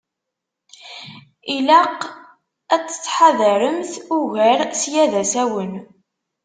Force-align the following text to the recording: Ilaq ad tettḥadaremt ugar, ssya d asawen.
Ilaq 1.55 1.99
ad 2.73 2.83
tettḥadaremt 2.85 3.93
ugar, 4.17 4.59
ssya 4.73 5.03
d 5.11 5.13
asawen. 5.21 5.73